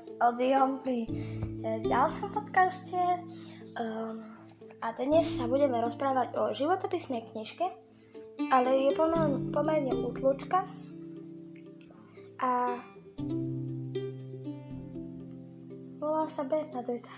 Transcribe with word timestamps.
s 0.00 0.08
Odiom 0.16 0.80
pri 0.80 1.04
e, 1.04 1.08
ďalšom 1.84 2.32
podcaste. 2.32 2.96
Um, 3.76 4.24
a 4.80 4.96
dnes 4.96 5.28
sa 5.28 5.44
budeme 5.44 5.76
rozprávať 5.84 6.32
o 6.40 6.56
životopisnej 6.56 7.28
knižke, 7.28 7.68
ale 8.48 8.88
je 8.88 8.96
pomerne, 8.96 9.52
pomerne 9.52 9.92
útlučka. 9.92 10.64
A 12.40 12.80
volá 16.00 16.24
sa 16.24 16.48
Bernadetta. 16.48 17.12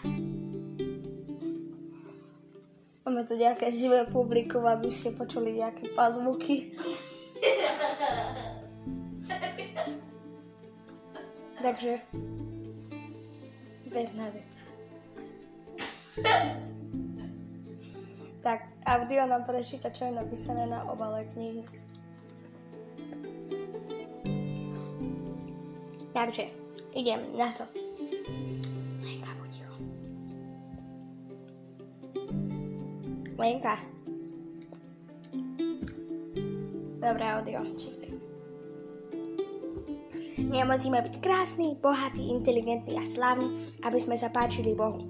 Máme 3.06 3.22
tu 3.30 3.38
nejaké 3.38 3.70
živé 3.70 4.10
publikum, 4.10 4.66
aby 4.66 4.90
ste 4.90 5.14
počuli 5.14 5.62
nejaké 5.62 5.94
pazvuky. 5.94 6.74
Takže 11.66 11.98
Bernadetta. 13.90 14.62
tak, 18.38 18.70
audio 18.86 19.26
nám 19.26 19.42
prečíta, 19.42 19.90
čo 19.90 20.06
je 20.06 20.14
napísané 20.14 20.70
na 20.70 20.86
obale 20.86 21.26
knihy. 21.34 21.66
Takže, 26.14 26.54
idem 26.94 27.34
na 27.34 27.50
to. 27.50 27.66
Lenka, 29.02 29.34
buď 29.34 29.52
Lenka. 33.34 33.74
Dobré 37.02 37.26
audio, 37.34 37.58
čítaj. 37.74 38.05
Nemusíme 40.36 41.00
byť 41.00 41.14
krásny, 41.24 41.80
bohatý, 41.80 42.28
inteligentný 42.28 43.00
a 43.00 43.04
slávny, 43.08 43.72
aby 43.80 43.96
sme 43.96 44.20
sa 44.20 44.28
páčili 44.28 44.76
Bohu. 44.76 45.00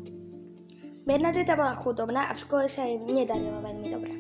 Bernadeta 1.07 1.55
bola 1.55 1.79
chudobná 1.79 2.31
a 2.31 2.35
v 2.35 2.43
škole 2.43 2.65
sa 2.67 2.87
jej 2.87 2.99
nedarilo 2.99 3.63
veľmi 3.63 3.89
dobre. 3.91 4.15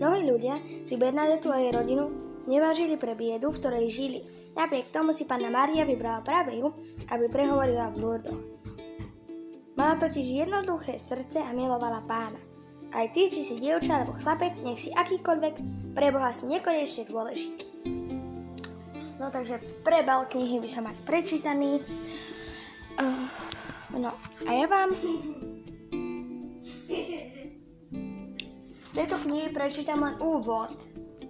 Mnohí 0.00 0.24
ľudia 0.24 0.60
si 0.84 0.96
Bernadetu 0.96 1.52
a 1.52 1.60
jej 1.60 1.72
rodinu 1.72 2.08
nevážili 2.48 2.96
pre 2.96 3.12
biedu, 3.12 3.52
v 3.52 3.60
ktorej 3.60 3.92
žili. 3.92 4.20
Napriek 4.56 4.88
tomu 4.88 5.12
si 5.12 5.28
panna 5.28 5.52
Mária 5.52 5.84
vybrala 5.84 6.24
práve 6.24 6.56
ju, 6.56 6.72
aby 7.12 7.28
prehovorila 7.28 7.92
v 7.92 8.00
Lourdoch. 8.00 8.40
Mala 9.76 9.96
totiž 9.96 10.44
jednoduché 10.44 10.96
srdce 10.96 11.40
a 11.44 11.52
milovala 11.52 12.04
pána. 12.04 12.40
Aj 12.90 13.06
ty, 13.12 13.28
či 13.28 13.44
si 13.44 13.60
dievča 13.60 14.02
alebo 14.02 14.18
chlapec, 14.18 14.60
nech 14.64 14.80
si 14.82 14.90
akýkoľvek, 14.92 15.54
pre 15.94 16.08
Boha 16.10 16.32
si 16.32 16.48
nekonečne 16.48 17.06
dôležitý. 17.06 17.99
Takže 19.30 19.62
prebal 19.86 20.26
knihy 20.26 20.58
by 20.58 20.68
som 20.68 20.84
mať 20.90 20.96
prečítaný. 21.06 21.80
Uh, 22.98 23.26
no 23.96 24.10
a 24.44 24.50
ja 24.50 24.66
vám 24.66 24.90
z 28.84 28.92
tejto 28.92 29.22
knihy 29.22 29.54
prečítam 29.54 30.02
len 30.02 30.18
úvod, 30.18 30.74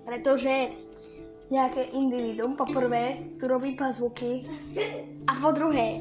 pretože 0.09 0.73
nejaké 1.53 1.93
individuum 1.93 2.57
po 2.57 2.65
prvé 2.65 3.37
tu 3.37 3.45
robí 3.45 3.77
pazvuky 3.77 4.49
a 5.29 5.33
po 5.37 5.53
druhé 5.53 6.01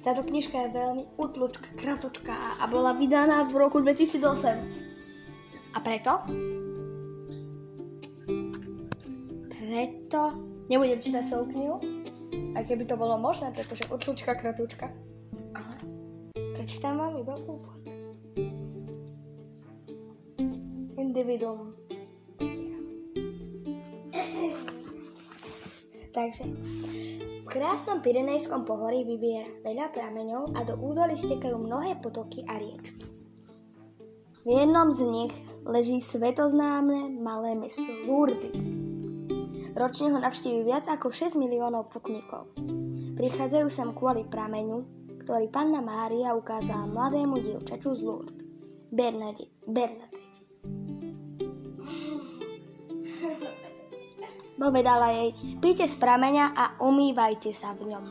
táto 0.00 0.24
knižka 0.24 0.56
je 0.56 0.70
veľmi 0.72 1.04
utlučka, 1.20 1.76
kratučká 1.76 2.56
a 2.56 2.64
bola 2.70 2.96
vydaná 2.96 3.44
v 3.52 3.58
roku 3.60 3.84
2008. 3.84 5.76
A 5.76 5.78
preto? 5.84 6.24
Preto 9.52 10.49
Nebudem 10.70 11.02
čítať 11.02 11.26
celú 11.26 11.50
knihu, 11.50 11.82
aj 12.54 12.62
keby 12.62 12.86
to 12.86 12.94
bolo 12.94 13.18
možné, 13.18 13.50
pretože 13.50 13.90
odlučka 13.90 14.38
kratúčka. 14.38 14.86
Ale 15.50 15.74
prečítam 16.54 16.94
vám 16.94 17.18
iba 17.18 17.34
úvod. 17.42 17.82
Individuum. 20.94 21.74
Takže, 26.10 26.46
v 27.42 27.46
krásnom 27.50 27.98
Pirenejskom 27.98 28.62
pohorí 28.62 29.02
vyviera 29.02 29.50
veľa 29.66 29.90
prameňov 29.90 30.54
a 30.54 30.66
do 30.66 30.78
údolí 30.78 31.18
stekajú 31.18 31.54
mnohé 31.54 31.98
potoky 31.98 32.46
a 32.46 32.58
riečky. 32.58 33.10
V 34.42 34.48
jednom 34.54 34.90
z 34.90 35.02
nich 35.06 35.34
leží 35.66 35.98
svetoznámne 35.98 37.14
malé 37.18 37.54
mesto 37.54 37.86
Lourdes, 38.06 38.50
Ročne 39.70 40.10
ho 40.10 40.18
navštíví 40.18 40.66
viac 40.66 40.90
ako 40.90 41.14
6 41.14 41.38
miliónov 41.38 41.94
putníkov. 41.94 42.50
Prichádzajú 43.14 43.66
sem 43.70 43.88
kvôli 43.94 44.26
prameňu, 44.26 44.82
ktorý 45.22 45.46
panna 45.52 45.78
Mária 45.78 46.34
ukázala 46.34 46.90
mladému 46.90 47.38
dievčaču 47.38 47.94
z 47.94 48.02
Lourdes, 48.02 48.34
Bernadette. 48.90 49.54
Bernadette. 49.68 50.40
Povedala 54.60 55.08
jej, 55.16 55.30
píte 55.56 55.88
z 55.88 55.96
prameňa 55.96 56.52
a 56.52 56.64
umývajte 56.84 57.48
sa 57.54 57.72
v 57.72 57.96
ňom. 57.96 58.04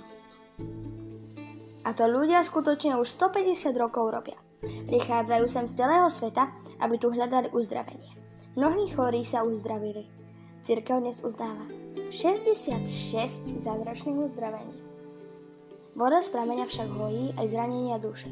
A 1.86 1.90
to 1.94 2.10
ľudia 2.10 2.42
skutočne 2.42 2.98
už 2.98 3.06
150 3.06 3.70
rokov 3.78 4.10
robia. 4.10 4.40
Prichádzajú 4.62 5.46
sem 5.46 5.66
z 5.70 5.74
celého 5.86 6.10
sveta, 6.10 6.50
aby 6.82 6.96
tu 6.98 7.14
hľadali 7.14 7.54
uzdravenie. 7.54 8.12
Mnohí 8.58 8.90
chorí 8.92 9.22
sa 9.22 9.46
uzdravili. 9.46 10.19
Cirkev 10.70 11.02
dnes 11.02 11.26
uznáva 11.26 11.66
66 12.14 12.86
zázračných 13.58 14.22
uzdravení. 14.22 14.78
Voda 15.98 16.22
z 16.22 16.30
prameňa 16.30 16.70
však 16.70 16.90
hojí 16.94 17.34
aj 17.42 17.58
zranenia 17.58 17.98
duše. 17.98 18.30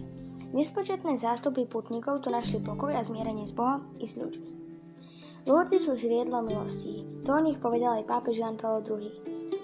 Nespočetné 0.53 1.17
zástupy 1.17 1.65
putníkov 1.65 2.21
tu 2.21 2.29
našli 2.29 2.61
pokoj 2.61 2.93
a 2.93 3.01
zmierenie 3.01 3.49
s 3.49 3.57
Bohom 3.57 3.89
i 3.97 4.05
s 4.05 4.21
ľuďmi. 4.21 4.49
Lourdes 5.49 5.89
sú 5.89 5.97
žriedlo 5.97 6.45
milostí, 6.45 7.09
to 7.25 7.33
o 7.33 7.41
nich 7.41 7.57
povedal 7.57 7.97
aj 7.97 8.05
pápež 8.05 8.45
Jan 8.45 8.61
Paul 8.61 8.85
II. 8.85 9.01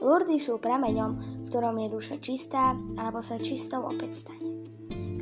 Lourdes 0.02 0.42
sú 0.42 0.58
prameňom, 0.58 1.46
v 1.46 1.48
ktorom 1.54 1.78
je 1.78 1.94
duša 1.94 2.18
čistá, 2.26 2.74
alebo 2.98 3.22
sa 3.22 3.38
čistou 3.38 3.86
opäť 3.86 4.26
stane. 4.26 4.50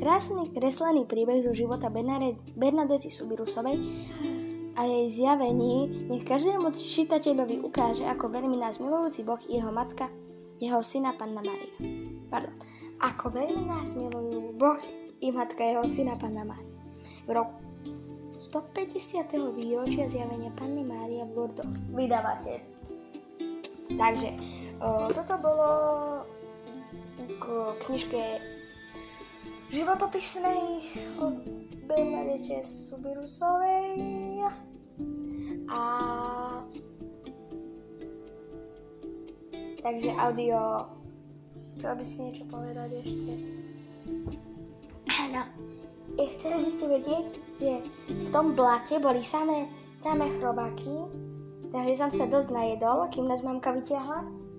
Krásny 0.00 0.56
kreslený 0.56 1.04
príbeh 1.04 1.44
zo 1.44 1.52
života 1.52 1.92
Bernadety 1.92 3.12
Subirusovej 3.12 3.76
a 4.76 4.88
jej 4.88 5.06
zjavení 5.08 6.08
nech 6.08 6.24
každému 6.24 6.72
čitateľovi 6.72 7.60
ukáže, 7.60 8.08
ako 8.08 8.32
veľmi 8.32 8.56
nás 8.56 8.80
milujúci 8.80 9.24
Boh 9.24 9.40
jeho 9.44 9.68
matka, 9.68 10.08
jeho 10.62 10.80
syna 10.80 11.12
Panna 11.16 11.44
Mária. 11.44 11.76
Pardon. 12.32 12.56
Ako 13.02 13.34
veľmi 13.34 13.68
nás 13.68 13.92
milujú 13.92 14.56
Boh 14.56 14.80
i 15.20 15.28
matka 15.28 15.60
jeho 15.60 15.84
syna 15.84 16.16
Panna 16.16 16.48
Mária. 16.48 16.72
V 17.28 17.30
roku 17.36 17.56
150. 18.42 19.54
výročia 19.54 20.10
zjavenia 20.10 20.50
Panny 20.58 20.82
Mária 20.82 21.22
v 21.28 21.32
Lourdoch. 21.36 21.70
Vydavateľ. 21.94 22.58
Takže, 23.92 24.30
o, 24.80 25.12
toto 25.12 25.34
bolo 25.38 25.70
k 27.38 27.44
knižke 27.86 28.40
životopisnej 29.70 30.82
od 31.92 31.96
Bernadette 31.96 32.62
Subirusovej. 32.64 34.00
A... 35.68 35.80
Takže 39.82 40.10
audio... 40.16 40.88
Chcel 41.76 41.92
by 41.96 42.04
si 42.04 42.16
niečo 42.22 42.44
povedať 42.48 42.90
ešte? 43.00 43.32
Áno. 45.24 45.42
Ja 46.20 46.26
chceli 46.36 46.68
by 46.68 46.70
ste 46.70 46.84
vedieť, 46.88 47.26
že 47.56 47.72
v 48.08 48.28
tom 48.28 48.52
blate 48.52 49.00
boli 49.00 49.24
samé, 49.24 49.64
samé 49.96 50.28
chrobáky, 50.36 51.08
takže 51.72 51.96
som 51.96 52.10
sa 52.12 52.28
dosť 52.28 52.52
najedol, 52.52 53.08
kým 53.08 53.24
nás 53.24 53.40
mamka 53.40 53.72
vyťahla, 53.72 54.20
ale 54.20 54.51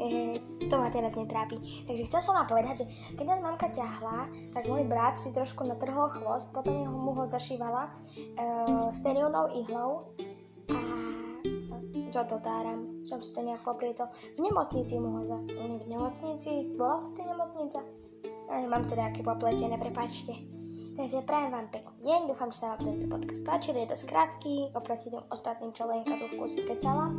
e, 0.00 0.40
to 0.68 0.74
ma 0.78 0.88
teraz 0.90 1.14
netrápi. 1.14 1.60
Takže 1.86 2.06
chcel 2.06 2.20
som 2.22 2.34
vám 2.36 2.48
povedať, 2.50 2.82
že 2.82 2.86
keď 3.16 3.36
nás 3.36 3.40
mamka 3.44 3.68
ťahla, 3.72 4.28
tak 4.52 4.68
môj 4.68 4.84
brat 4.88 5.20
si 5.20 5.32
trošku 5.32 5.64
natrhol 5.64 6.12
chvost, 6.16 6.48
potom 6.52 6.74
jeho 6.74 6.96
mu 6.96 7.12
ho 7.14 7.24
zašívala 7.26 7.88
uh, 7.88 8.88
sterilnou 8.90 9.46
ihlou 9.54 10.10
a 10.70 10.80
čo 12.10 12.22
to 12.26 12.40
táram, 12.40 13.04
som 13.04 13.20
si 13.20 13.34
to 13.36 13.44
nejak 13.44 13.60
poprietol. 13.60 14.08
V 14.34 14.40
nemocnici 14.40 14.96
mu 14.96 15.20
ho 15.20 15.22
za... 15.26 15.36
V 15.36 15.86
nemocnici? 15.86 16.72
Bola 16.74 17.04
v 17.04 17.18
nemocnica? 17.20 17.80
Ja 18.46 18.66
mám 18.70 18.86
to 18.86 18.94
nejaké 18.94 19.20
popletené, 19.26 19.76
prepačte. 19.76 20.32
Takže 20.96 21.28
prajem 21.28 21.52
vám 21.52 21.68
pekný 21.68 22.08
deň, 22.08 22.20
dúfam, 22.32 22.48
že 22.48 22.64
sa 22.64 22.72
vám 22.72 22.88
tento 22.88 23.04
podcast 23.04 23.42
páčil, 23.44 23.76
je 23.76 23.92
dosť 23.92 24.04
krátky, 24.08 24.54
oproti 24.72 25.12
tým 25.12 25.20
ostatným, 25.28 25.76
čo 25.76 25.84
Lenka 25.84 26.16
trošku 26.16 26.48
si 26.48 26.64
kecala. 26.64 27.12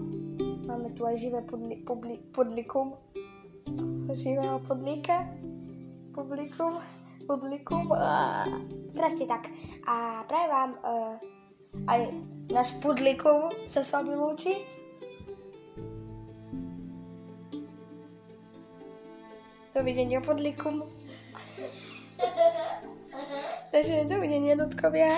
Máme 0.78 0.94
tu 0.94 1.10
živé 1.18 1.42
pudli, 1.42 1.82
publi, 1.82 2.22
pudlikum, 2.30 2.94
živého 4.14 4.62
podlíka, 4.62 5.26
publikum, 6.14 6.78
publikum, 7.26 7.90
presne 8.94 9.26
tak. 9.26 9.50
A 9.90 10.22
prajem 10.30 10.50
vám 10.54 10.72
uh, 10.86 11.18
aj 11.90 12.14
náš 12.54 12.78
pudlikum 12.78 13.50
sa 13.66 13.82
s 13.82 13.90
vami 13.90 14.14
lúči. 14.14 14.70
Dovidenia 19.74 20.22
podlikum. 20.22 20.86
Takže 23.74 24.06
dovidenia, 24.06 24.54
ľudkovia. 24.54 25.10